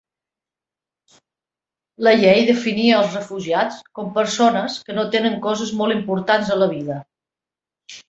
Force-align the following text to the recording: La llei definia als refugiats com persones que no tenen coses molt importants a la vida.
La 2.07 2.13
llei 2.23 2.41
definia 2.49 2.97
als 3.01 3.19
refugiats 3.19 3.79
com 4.01 4.11
persones 4.19 4.81
que 4.91 4.99
no 4.99 5.07
tenen 5.15 5.41
coses 5.49 5.79
molt 5.85 6.01
importants 6.03 6.55
a 6.59 6.63
la 6.65 6.75
vida. 6.77 7.03